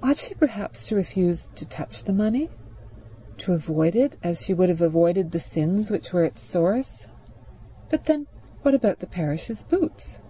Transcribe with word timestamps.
Ought 0.00 0.18
she 0.18 0.34
perhaps 0.34 0.86
to 0.86 0.94
refuse 0.94 1.48
to 1.56 1.66
touch 1.66 2.04
the 2.04 2.12
money, 2.12 2.50
to 3.38 3.52
avoid 3.52 3.96
it 3.96 4.16
as 4.22 4.40
she 4.42 4.54
would 4.54 4.68
have 4.68 4.80
avoided 4.80 5.32
the 5.32 5.40
sins 5.40 5.90
which 5.90 6.12
were 6.12 6.22
its 6.22 6.40
source? 6.40 7.08
But 7.88 8.04
then 8.04 8.28
what 8.62 8.74
about 8.74 9.00
the 9.00 9.08
parish's 9.08 9.64
boots? 9.64 10.20